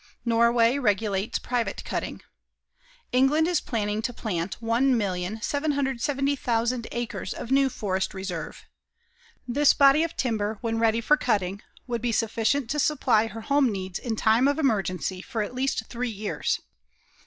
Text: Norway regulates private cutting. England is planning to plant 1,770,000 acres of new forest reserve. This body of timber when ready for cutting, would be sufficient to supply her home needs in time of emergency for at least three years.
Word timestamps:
Norway 0.25 0.79
regulates 0.79 1.37
private 1.37 1.83
cutting. 1.85 2.23
England 3.11 3.47
is 3.47 3.61
planning 3.61 4.01
to 4.01 4.11
plant 4.11 4.59
1,770,000 4.59 6.87
acres 6.91 7.35
of 7.35 7.51
new 7.51 7.69
forest 7.69 8.15
reserve. 8.15 8.65
This 9.47 9.75
body 9.75 10.01
of 10.01 10.17
timber 10.17 10.57
when 10.61 10.79
ready 10.79 11.01
for 11.01 11.17
cutting, 11.17 11.61
would 11.85 12.01
be 12.01 12.11
sufficient 12.11 12.67
to 12.71 12.79
supply 12.79 13.27
her 13.27 13.41
home 13.41 13.71
needs 13.71 13.99
in 13.99 14.15
time 14.15 14.47
of 14.47 14.57
emergency 14.57 15.21
for 15.21 15.43
at 15.43 15.53
least 15.53 15.85
three 15.85 16.09
years. 16.09 16.59